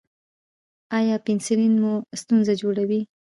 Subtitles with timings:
[0.97, 3.01] ایا پنسلین مو ستونزه جوړوي؟